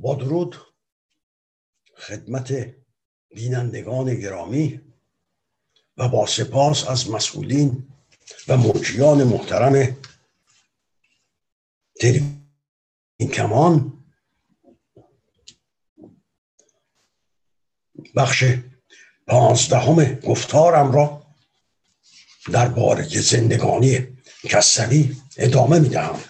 [0.00, 0.56] با درود
[1.96, 2.74] خدمت
[3.34, 4.80] بینندگان گرامی
[5.96, 7.88] و با سپاس از مسئولین
[8.48, 9.96] و مجریان محترم
[13.16, 14.04] این کمان.
[18.16, 18.44] بخش
[19.26, 21.26] پانزدهم گفتارم را
[22.52, 26.20] در باره زندگانی کسوی ادامه می‌دهم.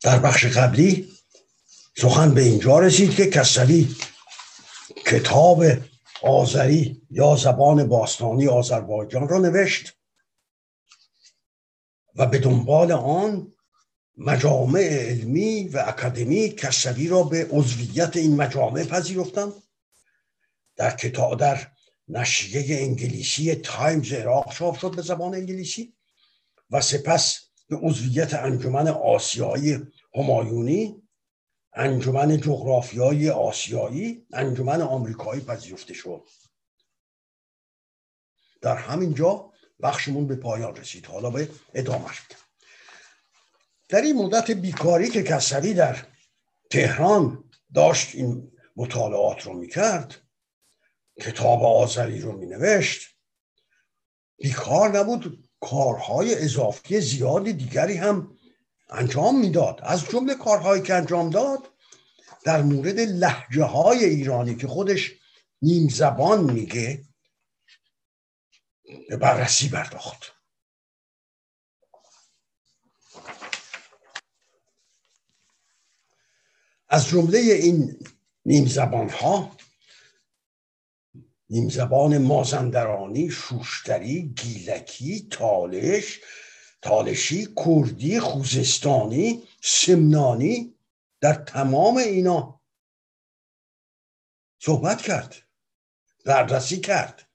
[0.00, 1.15] در بخش قبلی
[1.98, 3.96] سخن به اینجا رسید که کسوی
[5.06, 5.64] کتاب
[6.22, 9.92] آذری یا زبان باستانی آذربایجان را نوشت
[12.14, 13.52] و به دنبال آن
[14.16, 19.52] مجامع علمی و اکادمی کسوی را به عضویت این مجامع پذیرفتند
[20.76, 21.70] در کتاب در
[22.08, 25.94] نشریه انگلیسی تایمز عراق چاپ شد به زبان انگلیسی
[26.70, 29.78] و سپس به عضویت انجمن آسیایی
[30.14, 31.05] همایونی
[31.76, 36.28] انجمن جغرافیایی آسیایی انجمن آمریکایی پذیرفته شد.
[38.60, 41.06] در همین جا بخشمون به پایان رسید.
[41.06, 42.42] حالا به ادامهش میدم.
[43.88, 46.06] در این مدت بیکاری که کسری در
[46.70, 50.14] تهران داشت این مطالعات رو می‌کرد
[51.20, 53.16] کتاب آذری رو مینوشت
[54.38, 58.35] بیکار نبود کارهای اضافی زیادی دیگری هم
[58.88, 59.80] انجام می‌داد.
[59.82, 61.68] از جمله کارهایی که انجام داد
[62.44, 65.12] در مورد لحجه های ایرانی که خودش
[65.62, 67.04] نیم زبان میگه
[69.08, 70.32] به بررسی برداخت
[76.88, 77.98] از جمله این
[78.44, 79.56] نیم زبان ها
[81.50, 86.20] نیم زبان مازندرانی شوشتری گیلکی تالش
[86.82, 90.74] تالشی کردی خوزستانی سمنانی
[91.20, 92.60] در تمام اینا
[94.58, 95.36] صحبت کرد
[96.24, 97.26] بررسی کرد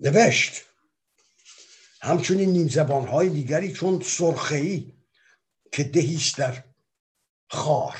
[0.00, 0.64] نوشت.
[2.02, 4.92] همچنین نیم زبان های دیگری چون سرخهی
[5.72, 6.64] که دهیست در
[7.50, 7.96] خار.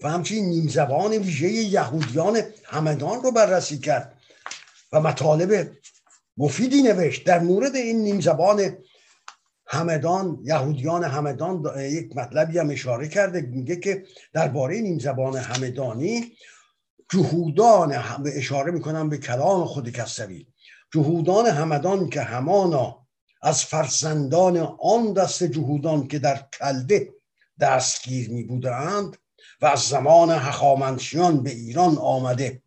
[0.00, 4.18] و همچنین نیم زبان ویژه یهودیان همدان رو بررسی کرد
[4.92, 5.76] و مطالب
[6.36, 7.24] مفیدی نوشت.
[7.24, 8.78] در مورد این نیم زبان
[9.66, 16.32] همدان یهودیان همدان یک مطلبی هم اشاره کرده میگه که درباره نیم زبان همدانی
[17.10, 20.46] جهودان هم اشاره می‌کنم به کلام خود کسوی
[20.94, 23.06] جهودان همدان که همانا
[23.42, 27.14] از فرزندان آن دست جهودان که در کلده
[27.60, 29.16] دستگیر می بودند
[29.60, 32.62] و از زمان هخامنشیان به ایران آمده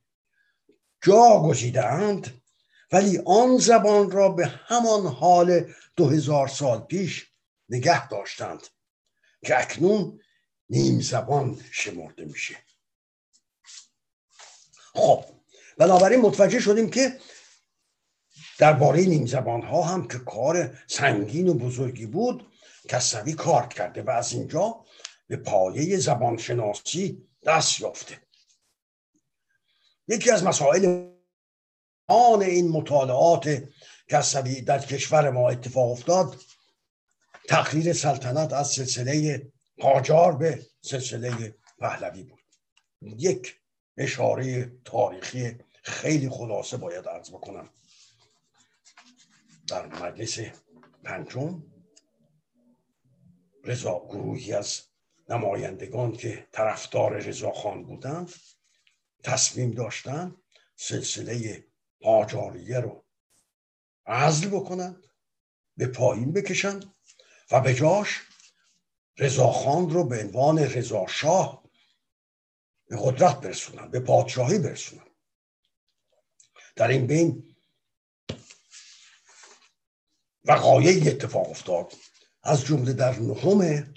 [1.01, 2.41] جا گزیدند
[2.91, 7.31] ولی آن زبان را به همان حال دو هزار سال پیش
[7.69, 8.67] نگه داشتند
[9.45, 10.19] که اکنون
[10.69, 12.55] نیم زبان شمرده میشه.
[14.93, 15.25] خب
[15.77, 17.19] بنابراین متوجه شدیم که
[18.57, 22.51] درباره نیم زبان ها هم که کار سنگین و بزرگی بود
[22.89, 24.85] کسوی کار کرده و از اینجا
[25.27, 28.21] به پایه زبانشناسی دست یافته.
[30.07, 31.14] یکی از مسائل
[32.07, 33.63] آن این مطالعات
[34.09, 36.35] کسوی در کشور ما اتفاق افتاد.
[37.49, 39.47] تقریر سلطنت از سلسله
[39.79, 42.39] قاجار به سلسله پهلوی بود.
[43.01, 43.55] یک
[43.97, 47.69] اشاره تاریخی خیلی خلاصه باید عرض بکنم.
[49.67, 50.39] در مجلس
[51.03, 51.63] پنجم
[53.63, 54.81] رضا گروهی از
[55.29, 58.33] نمایندگان که طرفدار رضاخان بودند
[59.23, 60.35] تصمیم داشتند
[60.75, 61.65] سلسله
[62.01, 63.05] قاجاریه رو
[64.05, 65.03] عزل بکنند
[65.77, 66.93] به پایین بکشند
[67.51, 68.21] و به جاش
[69.17, 71.63] رضاخان رو به عنوان رضا شاه
[72.87, 75.05] به قدرت برسونن به پادشاهی برسونن
[76.75, 77.55] در این بین
[80.45, 81.93] وقایعی اتفاق افتاد.
[82.43, 83.93] از جمله در نهم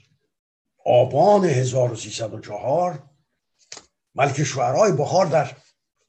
[0.84, 3.02] آبان 1304
[4.14, 5.56] ملک شعرهای بخار در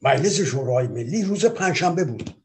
[0.02, 2.44] مجلس شورای ملی روز پنجشنبه بود.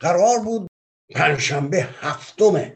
[0.00, 0.70] قرار بود
[1.14, 2.72] پنجشنبه هفتم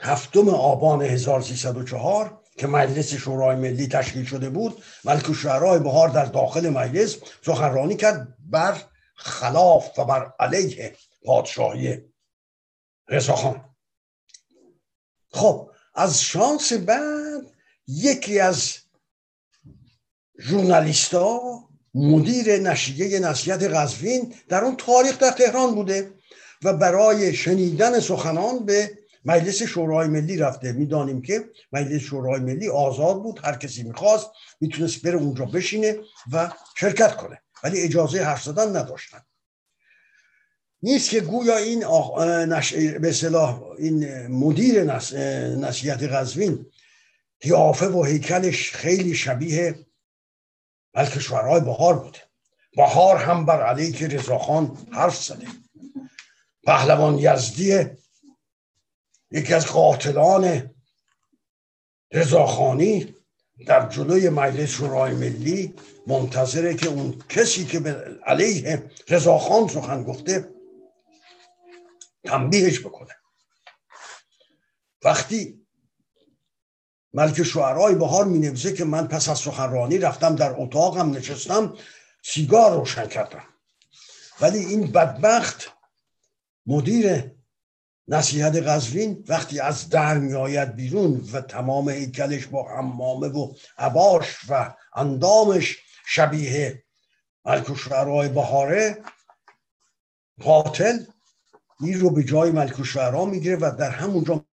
[0.00, 6.68] هفتم آبان 1304 که مجلس شورای ملی تشکیل شده بود ملک شعرهای بهار در داخل
[6.68, 8.82] مجلس سخنرانی کرد بر
[9.14, 12.12] خلاف و بر علیه پادشاهی
[13.08, 13.74] رضاخان
[15.30, 17.42] خب از شانس بعد
[17.86, 18.78] یکی از
[20.40, 21.40] ژورنالیستا
[21.94, 26.10] مدیر نشریه نصیحت قزوین در اون تاریخ در تهران بوده
[26.62, 30.72] و برای شنیدن سخنان به مجلس شورای ملی رفته.
[30.72, 34.26] می‌دانیم که مجلس شورای ملی آزاد بود هر کسی می‌خواست
[34.60, 35.96] می‌تونست بره اونجا بشینه
[36.32, 39.20] و شرکت کنه ولی اجازه حرف زدن نداشتن.
[40.82, 41.84] نیست که گویا این
[42.52, 42.74] نش...
[42.74, 45.12] به صلاح این مدیر نس...
[45.58, 46.66] نصیحت قزوین
[47.40, 49.87] قیافه و هیکلش خیلی شبیه
[50.92, 52.18] بلکه شورای بهار بوده
[52.76, 55.46] بهار هم بر علیه رضاخان حرف زده.
[56.64, 57.86] پهلوان یزدی
[59.30, 60.74] یکی از قاتلان
[62.12, 63.14] رضاخانی
[63.66, 65.74] در جلوی مجلس شورای ملی
[66.06, 70.48] منتظره که اون کسی که به علیه رضاخان سخن گفته
[72.24, 73.16] تنبیهش بکنه.
[75.04, 75.57] وقتی
[77.18, 81.74] ملک شعرهای بهار می نویسه که من پس از سخنرانی رفتم در اتاقم نشستم
[82.22, 83.42] سیگار روشن کردم.
[84.40, 85.72] ولی این بدبخت
[86.66, 87.32] مدیر
[88.08, 94.36] نصیحت قزوین وقتی از در می آید بیرون و تمام هیکلش با حمامه و عباش
[94.48, 95.76] و اندامش
[96.06, 96.84] شبیه
[97.44, 99.02] ملک شعرهای بهاره
[100.40, 100.98] قاتل
[101.80, 104.44] این رو به جای ملک شعرها می‌گیره و در همونجا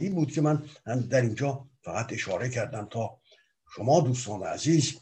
[0.00, 0.62] این بود که من
[1.10, 3.20] در اینجا فقط اشاره کردم تا
[3.76, 4.98] شما دوستان عزیز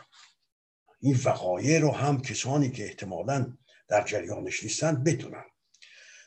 [1.01, 3.53] این وقایع رو هم کسانی که احتمالا
[3.89, 5.45] در جریانش نیستند بدونن.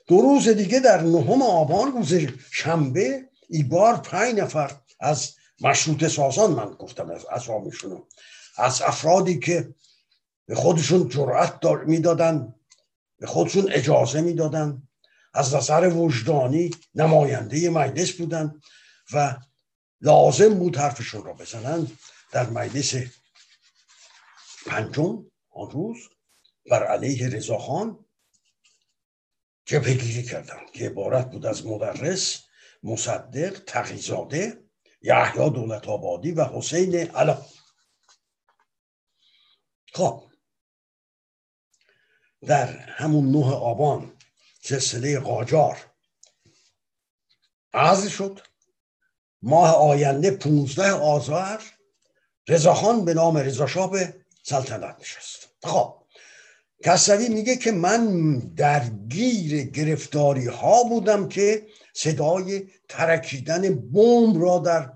[0.07, 2.13] دو روز دیگه در نهم آبان روز
[2.51, 8.05] شنبه ایبار پنج نفر از مشروط سازان من گفتم از اسامیشونو
[8.57, 9.75] از افرادی که
[10.45, 12.55] به خودشون جرأت می‌دادن
[13.17, 14.81] به خودشون اجازه می‌دادن
[15.33, 18.61] از نظر وجدانی نماینده مجلس بودن
[19.13, 19.37] و
[20.01, 21.99] لازم بود حرفشون را بزنند
[22.31, 22.93] در مجلس
[24.65, 25.97] پنجم آن روز
[26.71, 28.05] بر علیه رضاخان
[29.65, 32.43] جبهه گیری کردند که عبارت بود از مدرس
[32.83, 34.63] مصدق تقیزاده
[35.01, 37.45] یحیی دولت آبادی و حسین علا.
[39.93, 40.29] خب.
[42.41, 44.17] در همون نه آبان
[44.61, 45.77] سلسله قاجار
[47.73, 48.48] عرض شد.
[49.41, 51.61] ماه آینده 15 آذر
[52.47, 54.13] رضاخان به نام رضاشاه به
[54.43, 55.49] سلطنت نشست.
[55.63, 55.95] خب
[56.83, 64.93] کسوی میگه که من درگیر گرفتاری ها بودم که صدای ترکیدن بمب را در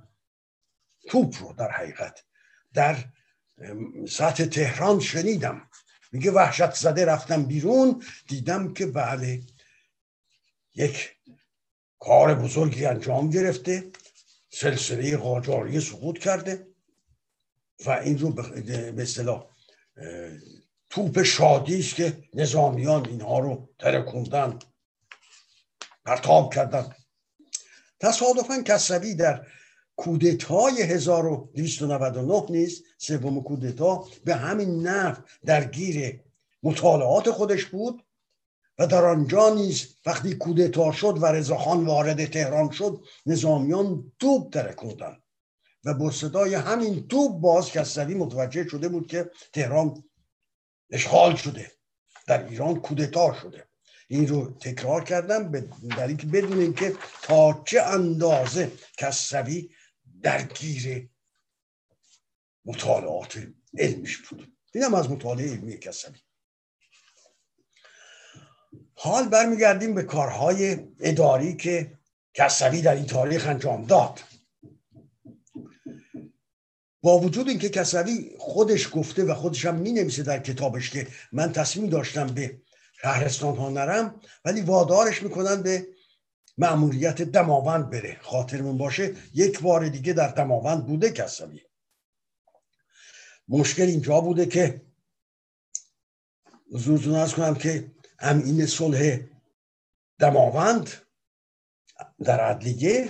[1.10, 2.24] توپ رو در حقیقت
[2.74, 2.98] در
[4.10, 5.62] سطح تهران شنیدم.
[6.12, 9.42] میگه وحشت زده رفتم بیرون دیدم که بله
[10.75, 11.16] یک
[12.00, 13.92] کار بزرگی انجام گرفته.
[14.53, 16.67] سلسله قاجاری سقوط کرده
[17.85, 19.45] و این رو به اصطلاح
[20.89, 24.59] توپ شادی است که نظامیان اینها رو ترکوندن
[26.05, 26.95] پرتاب کردن.
[28.00, 29.47] تصادفا کسروی در
[29.95, 36.21] کودتای 1299 نیست سوم کودتا به همین نحو درگیر
[36.63, 38.03] مطالعات خودش بود.
[38.78, 45.18] و در آنجا نیز وقتی کودتا شد و رضاخان وارد تهران شد نظامیان توپ ترکوندن
[45.84, 50.03] و با صدای همین توپ باز کسروی متوجه شده بود که تهران
[50.89, 51.72] اشغال شده
[52.27, 53.68] در ایران کودتا شده.
[54.08, 55.51] این رو تکرار کردم
[55.98, 59.70] در اینکه بدونیم که تا چه اندازه کسروی
[60.22, 61.10] درگیر
[62.65, 64.53] مطالعات علمیش بود.
[64.74, 66.20] اینم از مطالعه علمی کسروی.
[68.95, 71.91] حال برمیگردیم به کارهای اداری که
[72.33, 74.19] کسوی در این تاریخ انجام داد.
[77.01, 81.51] با وجود اینکه کسوی خودش گفته و خودش هم می نویسه در کتابش که من
[81.51, 82.62] تصمیم داشتم به
[83.01, 85.88] شهرستان ها نرم ولی وادارش می‌کنن به
[86.57, 88.17] معمولیت دماوند بره.
[88.21, 91.62] خاطرمون باشه یک بار دیگه در دماوند بوده کسوی
[93.47, 94.81] مشکل اینجا بوده که
[96.71, 99.20] حضورتون از کنم که امین صلح
[100.20, 100.89] دماوند
[102.24, 103.10] در عدلیه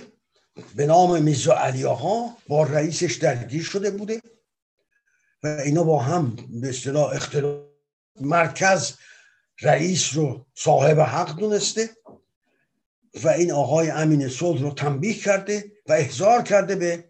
[0.76, 4.20] به نام میزا علی آقا با رئیسش درگیر شده بوده
[5.42, 7.64] و اینا با هم به اصطلاح اختلاف
[8.20, 8.92] مرکز
[9.60, 11.90] رئیس رو صاحب حق دونسته
[13.22, 17.04] و این آقای امین صلح رو تنبیه کرده و احضار کرده به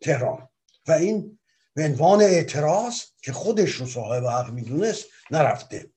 [0.00, 0.48] تهران.
[0.86, 1.38] و این
[1.74, 5.90] به عنوان اعتراض که خودش رو صاحب حق می‌دونست نرفته.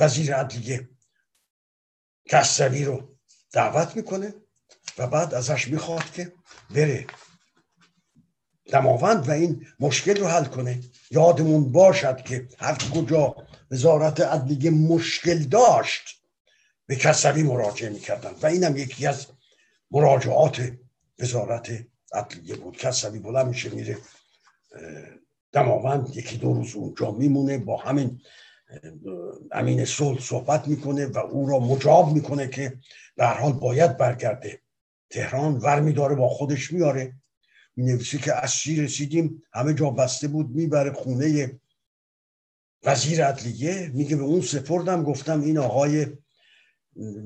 [0.00, 0.88] وزیر عدلیه
[2.28, 3.16] کسروی رو
[3.52, 4.34] دعوت می‌کنه
[4.98, 6.32] و بعد ازش می‌خواد که
[6.70, 7.06] بره
[8.66, 10.80] دماوند و این مشکل رو حل کنه.
[11.10, 13.36] یادمون باشد که هر کجا
[13.70, 16.22] وزارت عدلیه مشکل داشت
[16.86, 19.26] به کسروی مراجعه می‌کردن و اینم یکی از
[19.90, 20.72] مراجعات
[21.18, 22.76] وزارت عدلیه بود.
[22.76, 23.98] کسوی بلند میشه میره
[25.52, 28.20] دماوند یکی دو روز اونجا میمونه با همین
[29.52, 32.78] امین صلح صحبت می‌کنه و او را مجاب می‌کنه که
[33.16, 34.60] به حال باید برگرده.
[35.10, 37.14] تهران ور میداره با خودش میاره
[37.76, 41.60] می‌نویسه که از شیر رسیدیم همه جا بسته بود می‌بره خونه
[42.84, 43.90] وزیر عدلیه.
[43.94, 46.06] میگه به اون سپردم گفتم این آقای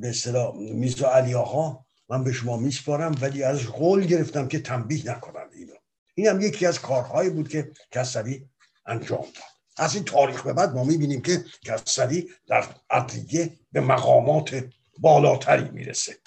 [0.01, 5.11] به اصطلاح میزا علی آقا من به شما میسپارم ولی از قول گرفتم که تنبیه
[5.11, 5.75] نکنم اینو.
[6.15, 8.47] این هم یکی از کارهایی بود که کسوی
[8.87, 9.54] انجام داد.
[9.77, 16.19] از این تاریخ به بعد ما می‌بینیم که کسوی در عدلیه به مقامات بالاتری می‌رسه.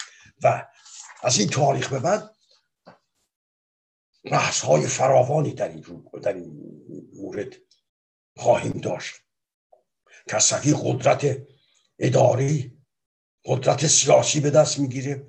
[0.42, 0.66] و
[1.22, 2.30] از این تاریخ به بعد
[4.24, 5.84] بحث های فراوانی در این,
[6.22, 6.60] در این
[7.14, 7.56] مورد
[8.36, 9.14] خواهیم داشت.
[10.28, 11.46] کسوی قدرت
[11.98, 12.78] اداری
[13.44, 15.26] قدرت سیاسی به دست می‌گیره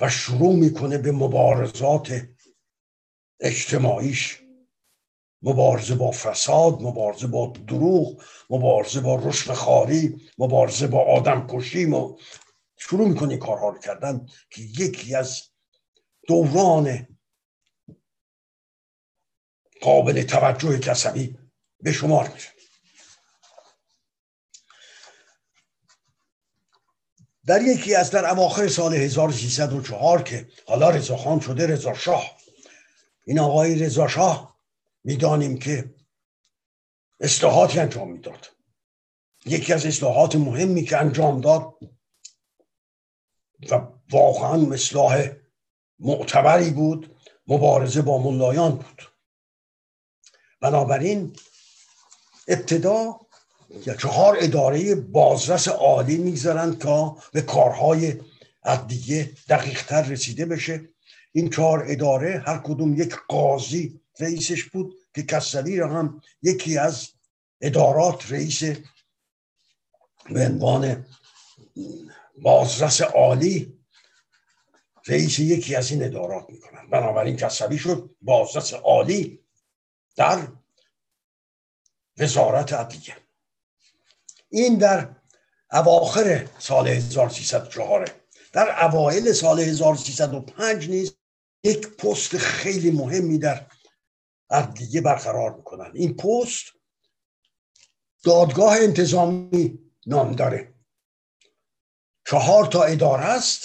[0.00, 2.28] و شروع می‌کنه به مبارزات
[3.40, 4.42] اجتماعیش
[5.42, 11.94] مبارزه با فساد مبارزه با دروغ مبارزه با رشد خاری مبارزه با آدم کشی
[12.76, 15.42] شروع می‌کنه کارها رو کردن که یکی از
[16.26, 17.08] دوران
[19.80, 21.38] قابل توجه کسبی
[21.80, 22.48] به شمار میشه
[27.46, 32.38] در یکی از در اواخر سال 1304 که حالا رضاخان شده رضا شاه.
[33.24, 34.57] این آقای رضا شاه
[35.04, 35.94] می‌دانیم که
[37.20, 38.46] اصلاحاتی انجام می‌داد.
[39.46, 41.74] یکی از اصلاحات مهمی که انجام داد
[43.70, 45.28] و واقعا اصلاح
[45.98, 49.02] معتبری بود مبارزه با ملایان بود.
[50.60, 51.36] بنابراین
[52.48, 53.20] ابتدا
[53.86, 58.20] یا چهار اداره بازرس عالی می‌گذارند تا به کارهای
[58.64, 60.88] عدیه دقیقتر رسیده بشه.
[61.32, 67.08] این چهار اداره هر کدوم یک قاضی رئیسش بود که کسلی را هم یکی از
[67.60, 68.62] ادارات رئیس
[70.30, 71.06] به عنوان
[72.42, 73.78] بازرس عالی
[75.06, 76.90] رئیس یکی از این ادارات می‌کنن.
[76.90, 79.40] بنابراین کسلی شد بازرس عالی
[80.16, 80.48] در
[82.18, 83.16] وزارت عدلیه.
[84.48, 85.16] این در
[85.72, 88.10] اواخر سال 1304
[88.52, 91.14] در اوایل سال 1305 نیز
[91.64, 93.66] یک پست خیلی مهمی در
[94.50, 95.90] عدلیه برقرار می‌کنن.
[95.94, 96.64] این پست
[98.24, 100.74] دادگاه انتظامی نام داره.
[102.26, 103.60] چهار تا اداره است.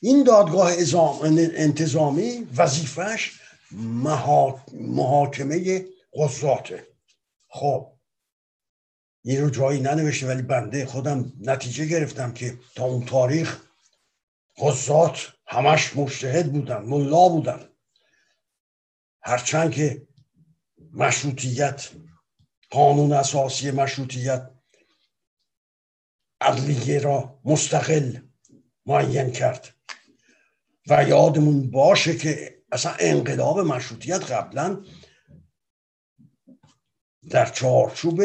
[0.00, 0.72] این دادگاه
[1.54, 3.40] انتظامی وظیفش
[4.72, 6.86] محاکمه قضاته.
[7.48, 7.92] خب
[9.24, 13.60] این رو جایی ننوشته ولی بنده خودم نتیجه گرفتم که تا اون تاریخ
[14.58, 17.68] قضات همش مشتهد بودن ملا بودن.
[19.24, 20.08] هرچند که
[20.92, 21.88] مشروطیت
[22.70, 24.50] قانون اساسی مشروطیت
[26.40, 28.16] عدلیه را مستقل
[28.86, 29.74] معین کرد.
[30.88, 34.84] و یادمون باشه که اصلا انقلاب مشروطیت قبلا
[37.30, 38.22] در چارچوب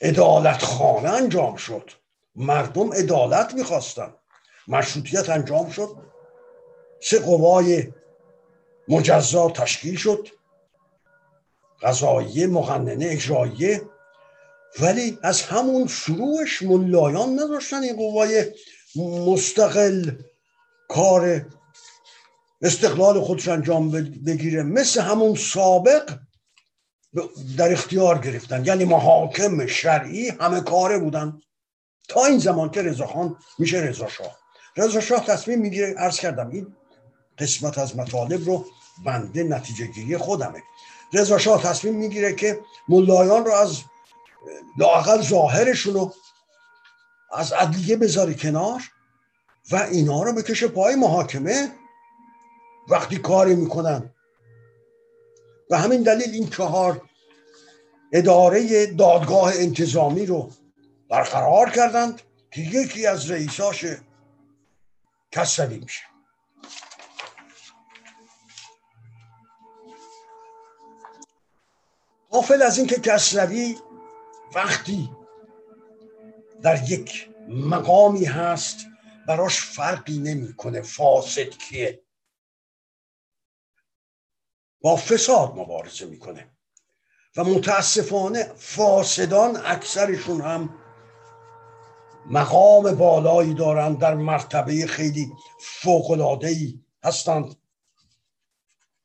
[0.00, 1.90] ادالت خانه انجام شد.
[2.34, 4.14] مردم عدالت می‌خواستن.
[4.68, 5.96] مشروطیت انجام شد.
[7.02, 7.92] سه قوای
[8.90, 10.28] مجزا تشکیل شد.
[11.82, 13.82] قضاییه مقننه اجراییه.
[14.80, 18.54] ولی از همون شروعش ملایان نداشتن این قوای
[19.26, 20.10] مستقل
[20.88, 21.46] کار
[22.62, 23.90] استقلال خودش انجام
[24.26, 24.62] بگیره.
[24.62, 26.18] مثل همون سابق
[27.56, 28.64] در اختیار گرفتن.
[28.64, 31.40] یعنی محاکم شرعی همه کاره بودن.
[32.08, 34.38] تا این زمان که رضاخان میشه رضا شاه.
[34.76, 36.76] رضا شاه تصمیم می‌گیره عرض کردم این
[37.38, 38.66] قسمت از مطالب رو
[39.04, 40.62] بنده نتیجه گیری خودمه.
[41.12, 43.80] رضا شاه تصمیم می‌گیره که ملایان رو از
[44.78, 46.14] لاقل ظاهرشون رو
[47.32, 48.82] از عدلیه بذاره کنار
[49.70, 51.72] و اینا رو بکشه پای محاکمه.
[52.88, 54.10] وقتی کاری می‌کنن.
[55.70, 57.02] و همین دلیل این چهار
[58.12, 60.50] اداره دادگاه انتظامی رو
[61.10, 63.84] برقرار کردند که یکی از رئیساش
[65.32, 66.09] کسلی میشه.
[72.30, 73.76] قافل از اینکه کسروی
[74.54, 75.10] وقتی
[76.62, 78.76] در یک مقامی هست
[79.28, 82.02] براش فرقی نمی‌کنه فاسد کیه؟
[84.80, 86.50] با فساد مبارزه می‌کنه.
[87.36, 90.76] و متاسفانه فاسدان اکثرشون هم
[92.26, 95.32] مقام بالایی دارند در مرتبه خیلی
[96.42, 97.56] ای هستند.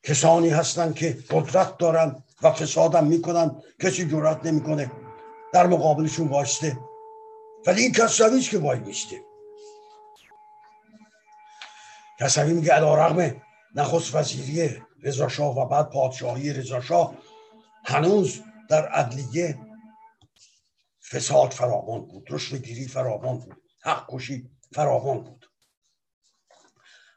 [0.03, 4.92] کسانی هستند که قدرت دارند و فسادم می‌کنن کسی جرات نمی‌کنه.
[5.54, 6.80] در مقابلشون واسطه
[7.68, 9.22] ولی این کسروی که وای میسته.
[12.20, 13.42] کسروی میگه علا رغم
[13.75, 17.15] نخست وزیری رضاشاه و بعد پادشاهی رضاشاه
[17.86, 19.60] هنوز در عدلیه
[21.12, 22.27] فساد فراوان بود.
[22.30, 23.62] رشد گیری فراوان بود.
[23.82, 25.46] حق کشی فراوان بود.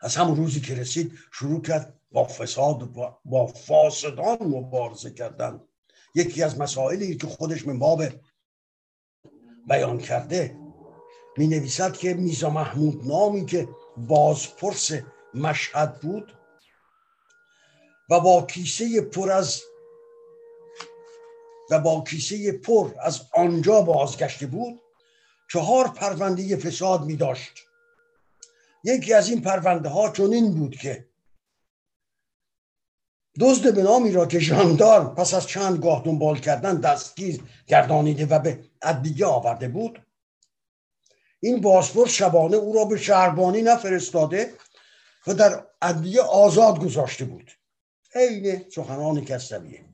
[0.01, 2.89] از همون روزی که رسید شروع کرد با فساد
[3.25, 5.61] با فاسدان مبارزه کردن.
[6.15, 8.03] یکی از مسائلی که خودش من باب
[9.69, 10.57] بیان کرده
[11.37, 14.91] می نویسد که میزا محمود نامی که بازپرس
[15.35, 16.39] مشهد بود
[18.11, 19.63] و با کیسه پر از
[21.71, 24.81] و با کیسه پر از آنجا بازگشته بود
[25.51, 27.53] چهار پرونده فساد می داشت
[28.85, 31.08] یکی از این پرونده ها چنین بود که
[33.41, 38.39] دزد به نامی را که ژاندار پس از چند گاه دنبال کردن دستگیر گردانیده و
[38.39, 40.07] به ادبیه آورده بود
[41.41, 44.55] این پاسپورت شبانه او را به شهربانی نفرستاده
[45.27, 47.51] و در ادبیه آزاد گذاشته بود.
[48.15, 49.85] عین سخنان کسرویه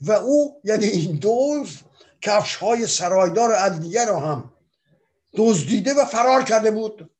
[0.00, 1.80] و او یعنی این دوز
[2.20, 4.52] کفش های سرایدار ادلیه را هم
[5.36, 7.10] دزدیده و فرار کرده بود.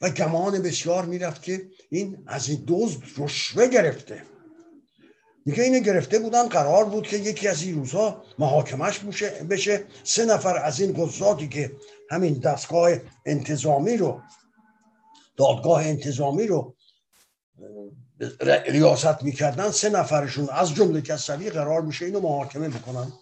[0.00, 4.22] و گمان بسیار می‌رفت که این از این دوز رشوه گرفته.
[5.46, 8.98] میگه اینو گرفته بودن قرار بود که یکی از این روزها محاکمش
[9.50, 9.84] بشه.
[10.04, 11.72] سه نفر از این قضاتی که
[12.10, 12.90] همین دستگاه
[13.26, 14.22] انتظامی رو
[15.36, 16.74] دادگاه انتظامی رو
[18.66, 19.70] ریاست می‌کردن.
[19.70, 23.12] سه نفرشون از جمله کسوی قرار میشه اینو محاکمه بکنن.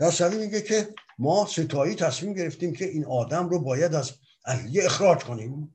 [0.00, 4.12] کسوی میگه که ما ستایی تصمیم گرفتیم که این آدم رو باید از
[4.48, 5.74] اهلیه اخراج کنیم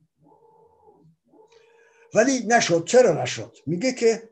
[2.14, 2.84] ولی نشد.
[2.84, 4.30] چرا نشد؟ میگه که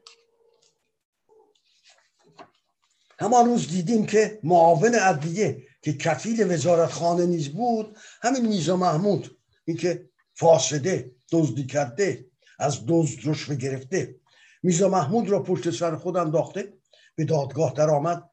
[3.18, 9.38] همان روز دیدیم که معاون عدلیه که کفیل وزارت خانه نیز بود همین میزا محمود
[9.64, 12.26] این که فاسده دزدی کرده
[12.58, 14.20] از دزد رشوه گرفته.
[14.62, 16.72] میزا محمود را پشت سر خودم داخته
[17.14, 18.30] به دادگاه در آمد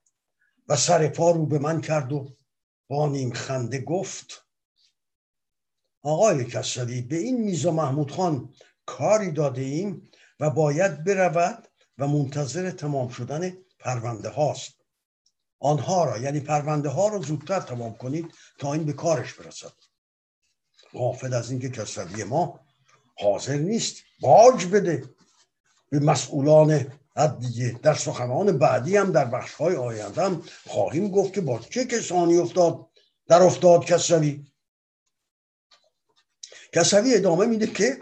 [0.67, 2.36] و سر پا رو به من کرد و
[2.88, 4.48] با نیم خنده گفت
[6.01, 8.53] آقای کسری به این میزا محمود خان
[8.85, 10.09] کاری داده ایم
[10.39, 14.73] و باید برود و منتظر تمام شدن پرونده هاست.
[15.59, 19.73] آنها را یعنی پرونده ها را زودتر تمام کنید تا این به کارش برسد.
[20.93, 22.59] غافل از اینکه کسری ما
[23.17, 25.03] حاضر نیست باج بده.
[25.89, 26.91] به مسئولان
[27.39, 31.85] دیگه در سخنان بعدی هم در بخش های آینده هم خواهیم گفت که با چه
[31.85, 32.88] کسانی افتاد؟
[33.27, 34.48] در افتاد کسری.
[36.73, 37.97] کسوی ادامه میده که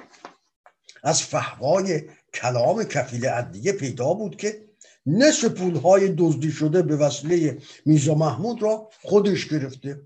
[1.03, 4.67] از فهوای کلام کفیل عدیه پیدا بود که
[5.05, 10.01] نصف پولهای دزدی شده به وسیله میزا محمود را خودش گرفته.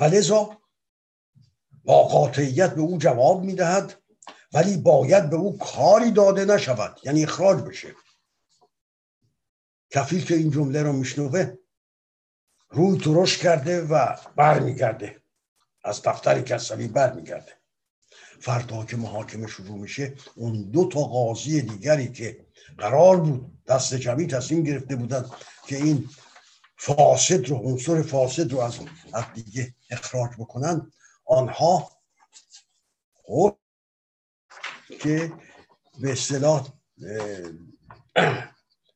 [0.00, 0.58] و لذا
[1.84, 4.02] با قاطعیت به او جواب می‌دهد
[4.52, 7.94] ولی باید به او کاری داده نشود یعنی اخراج بشه.
[9.90, 11.54] کفیل که این جمله را میشنوه
[12.70, 15.23] روی ترش کرده و برمیگرده.
[15.84, 17.52] از دفتر کسوی برمیگرده.
[18.40, 22.46] فردا که محاکمه شروع میشه اون دو تا قاضی دیگری که
[22.78, 25.30] قرار بود دست جمعی تصمیم گرفته بودن
[25.66, 26.08] که این
[26.76, 28.78] فاسد رو عنصر فاسد رو از
[29.34, 30.92] دیگه اخراج بکنن
[31.24, 31.90] آنها
[33.12, 33.58] خود
[35.00, 35.32] که
[35.98, 36.68] به اصطلاح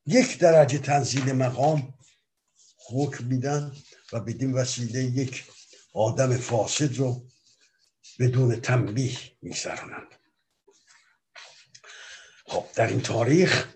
[0.05, 1.93] یک درجه تنزیل مقام
[2.89, 3.71] حکم میدن
[4.13, 5.45] و بدین وسیله یک
[5.99, 7.27] آدم فاسد رو
[8.19, 10.07] بدون تنبیه میگذرانند
[12.45, 13.67] خب در این تاریخ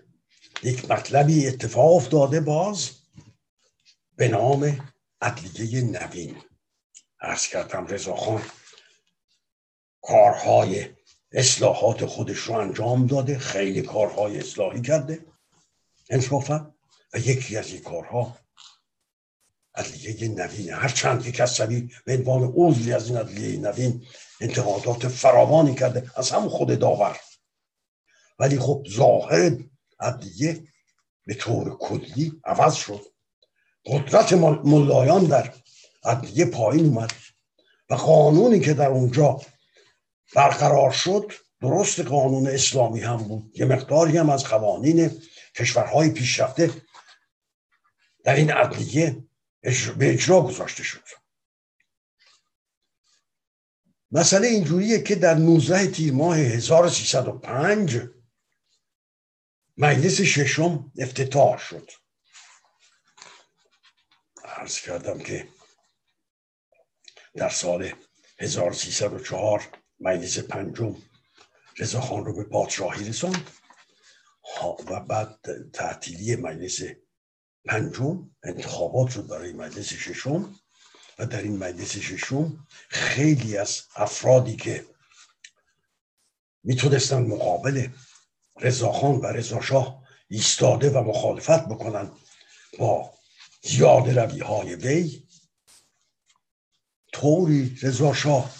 [0.62, 2.90] یک مطلبی اتفاق افتاده باز
[4.16, 6.42] به نام عدلیه نوین.
[7.20, 8.42] ارز کردم رضاخان
[10.02, 10.88] کارهای
[11.32, 15.26] اصلاحات خودش رو انجام داده خیلی کارهای اصلاحی کرده.
[16.10, 16.74] انصافا
[17.14, 18.38] و یکی از این کارها
[19.74, 20.72] عدلیه نوین.
[20.72, 24.06] هر چند که کسبی به عنوان عضوی از این عدلیه نوین
[24.40, 27.20] انتقادات فراوانی کرده از همون خود داور.
[28.38, 29.56] ولی خب ظاهر
[30.00, 30.62] عدلیه
[31.26, 33.00] به طور کلی عوض شد.
[33.86, 34.32] قدرت
[34.64, 35.52] ملایان در
[36.04, 37.12] عدلیه پایین اومد
[37.90, 39.40] و قانونی که در اونجا
[40.34, 43.52] برقرار شد درست قانون اسلامی هم بود.
[43.54, 45.10] یه مقداری هم از قوانین
[45.54, 46.70] کشورهای پیشرفته
[48.24, 49.24] در این عدلیه
[49.98, 51.04] به اجرا گذاشته شد.
[54.10, 58.00] مسئله اینجوریه که در 19 تیر ماه 1305
[59.76, 61.90] مجلس ششم افتتاح شد.
[64.44, 65.48] عرض کردم که
[67.34, 67.92] در سال
[68.38, 69.68] 1304
[70.00, 70.96] مجلس پنجم
[71.78, 73.50] رضاخان رو به پادشاهی رساند.
[74.62, 75.38] و بعد
[75.72, 76.80] تعطیلی مجلس
[77.64, 80.54] پنجم انتخابات شد برای مجلس ششم.
[81.18, 84.84] و در این مجلس ششم خیلی از افرادی که
[86.64, 87.88] می‌تونستن مقابل
[88.60, 92.10] رضاخان و رضاشاه ایستاده و مخالفت بکنن
[92.78, 93.14] با
[93.62, 95.26] زیاد روی های وی
[97.12, 98.54] طوری رضاشاه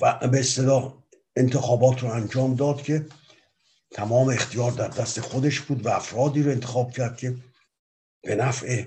[0.00, 1.02] و به اصطلاح
[1.36, 3.06] انتخابات رو انجام داد که
[3.90, 7.36] تمام اختیار در دست خودش بود و افرادی رو انتخاب کرد که
[8.22, 8.84] به نفع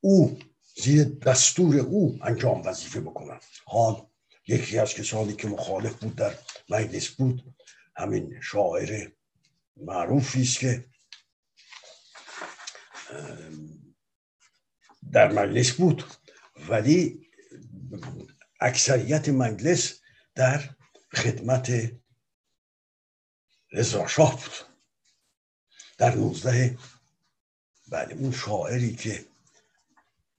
[0.00, 0.38] او
[0.76, 3.40] زیر دستور او انجام وظیفه بکنن.
[3.64, 4.06] حال
[4.48, 6.34] یکی از کسانی که مخالف بود در
[6.68, 7.54] مجلس بود
[7.96, 9.10] همین شاعر
[9.76, 10.84] معروفی است که
[15.12, 16.04] در مجلس بود
[16.68, 17.26] ولی
[18.60, 20.00] اکثریت مجلس
[20.34, 20.70] در
[21.14, 21.92] خدمت
[23.72, 24.52] رضا شاه بود.
[25.98, 26.78] در نوزده
[27.88, 29.24] بله اون شاعری که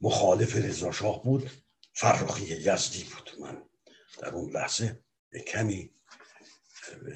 [0.02, 1.52] مخالف رضا شاه بود
[1.94, 3.32] فرخی یزدی بود.
[3.42, 3.58] من
[4.22, 5.00] در اون لحظه
[5.48, 5.90] کمی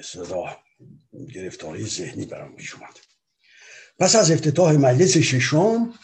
[0.04, 0.56] صدا
[1.34, 2.98] گرفتاری ذهنی برام پیش اومد.
[3.98, 5.94] پس از افتتاح مجلس ششم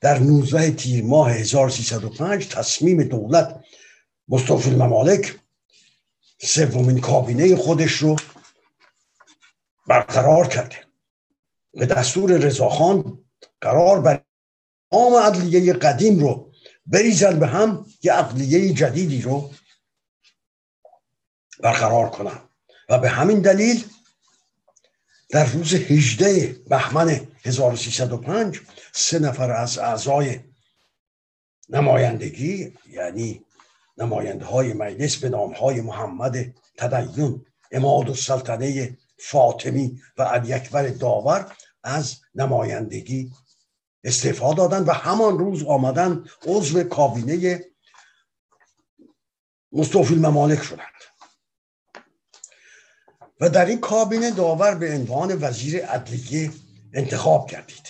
[0.00, 3.64] در 19 تیر ماه 1305 تصمیم دولت
[4.28, 5.38] مصطفی الممالک
[6.42, 8.16] سومین کابینه خودش رو
[9.86, 10.76] برقرار کرده
[11.72, 13.18] به دستور رضاخان
[13.60, 14.24] قرار بر
[14.90, 16.52] تمام عدلیه قدیم رو
[16.86, 19.50] بریزن به هم یه عدلیه جدیدی رو
[21.60, 22.38] برقرار کنن.
[22.88, 23.84] و به همین دلیل
[25.30, 28.60] در روز 18 بهمن 1305
[28.92, 30.40] سه نفر از اعضای
[31.68, 33.44] نمایندگی یعنی
[33.98, 38.96] نماینده های مجلس به نام های محمد تدین اماد السلطنه
[39.30, 43.32] فاطمی و علی اکبر داور از نمایندگی
[44.04, 47.64] استعفا دادن و همان روز آمدن عضو کابینه
[49.72, 50.88] مستوفی ممالک شدند.
[53.40, 56.50] و در این کابینه داور به عنوان وزیر عدلیه
[56.92, 57.88] انتخاب کردید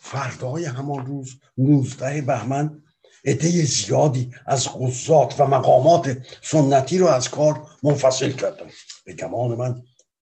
[0.00, 2.82] فردای همان روز 19 بهمن
[3.26, 8.70] عده زیادی از قضات و مقامات سنتی رو از کار منفصل کردن
[9.04, 9.82] به گمان من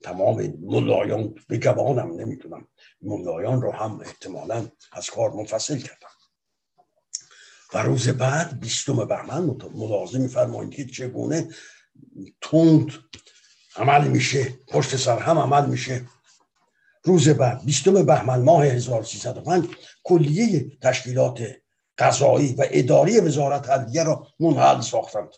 [0.03, 2.67] تمام ملایان به گمانم نمی‌تونم
[3.01, 6.07] ملایان رو هم احتمالا از کار منفصل کردم.
[7.73, 11.49] و روز بعد بیستم بهمن ملاحظه میفرمایید که چگونه
[12.41, 12.91] تند
[13.75, 16.05] عمل میشه پشت سر هم عمل میشه.
[17.03, 19.65] روز بعد بیستم بهمن ماه 1305
[20.03, 21.43] کلیه تشکیلات
[21.97, 25.29] قضایی و اداری وزارت عدلیه را منحل ساختند.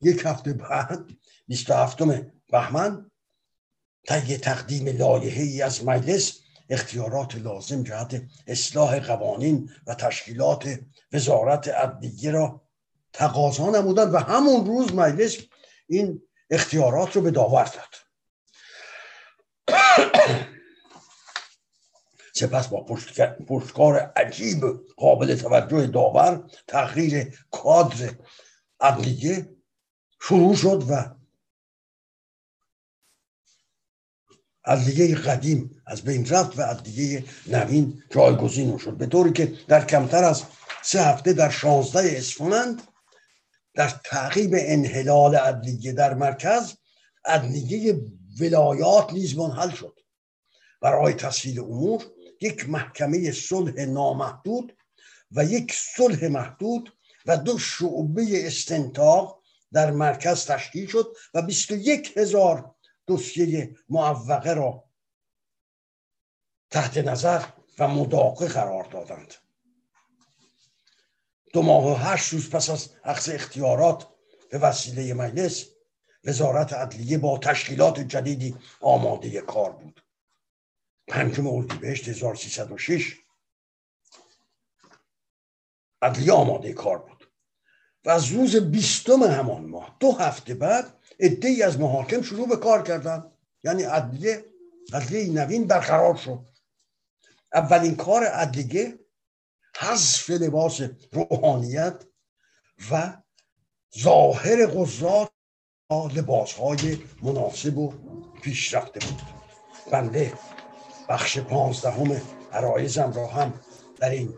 [0.00, 1.10] یک هفته بعد
[1.48, 1.98] 27
[2.52, 3.10] بهمن
[4.08, 10.78] طی تقدیم لایحه ای از مجلس اختیارات لازم جهت اصلاح قوانین و تشکیلات
[11.12, 12.62] وزارت عدلیه را
[13.12, 15.36] تقاضا نمودند و همون روز مجلس
[15.86, 17.94] این اختیارات رو به داور داد
[22.36, 22.84] سپس با
[23.48, 24.64] پشتکار عجیب
[24.96, 28.14] قابل توجه داور تغییر کادر
[28.80, 29.56] عدلیه
[30.20, 31.14] شروع شد و
[34.64, 38.96] عدلیه قدیم از بین رفت و عدلیه نوین جایگزین شد.
[38.96, 40.42] به طوری که در کمتر از
[40.82, 42.82] سه هفته در شانزده اسفند
[43.74, 46.74] در تعقیب انحلال عدلیه در مرکز
[47.24, 48.00] عدلیه
[48.40, 49.98] ولایات نیز منحل شد.
[50.80, 52.04] برای تسهیل امور
[52.44, 54.76] یک محکمه صلح نامحدود
[55.32, 56.92] و یک صلح محدود
[57.26, 62.74] و دو شعبه استنتاق در مرکز تشکیل شد و 21 هزار
[63.06, 64.84] دوسیه معوقه را
[66.70, 67.44] تحت نظر
[67.78, 69.34] و مداقه قرار دادند.
[71.52, 74.08] دو ماه و هشت روز پس از اخذ اختیارات
[74.50, 75.66] به وسیله مجلس
[76.24, 80.03] وزارت عدلیه با تشکیلات جدیدی آماده کار بود.
[81.08, 83.16] پنجم اردیبهشت 1306
[86.02, 87.30] عدلیه آماده کار بود.
[88.04, 92.82] و از روز بیستم همان ماه دو هفته بعد ای از محاکم شروع به کار
[92.82, 93.32] کردن.
[93.64, 94.44] یعنی عدلیه
[94.92, 96.46] عدلیه نوین برقرار شد.
[97.54, 98.98] اولین کار ادلیگه
[99.76, 100.80] حذف لباس
[101.12, 102.04] روحانیت
[102.90, 103.22] و
[103.98, 105.30] ظاهر قضات
[106.14, 107.92] لباس های مناسب و
[108.42, 109.22] پیشرفته بود.
[109.92, 110.32] بنده
[111.08, 112.20] بخش پانزدهم
[112.52, 113.60] عرایزم را هم
[113.96, 114.34] در این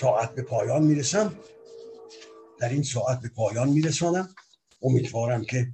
[0.00, 1.38] ساعت به پایان می‌رسم.
[2.58, 4.34] در این ساعت به پایان میرسانم.
[4.82, 5.72] امیدوارم که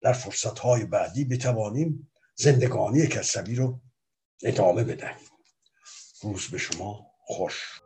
[0.00, 3.80] در فرصت های بعدی بتوانیم زندگانی کسبی رو
[4.42, 5.28] ادامه بدهیم.
[6.22, 7.83] روز به شما خوش.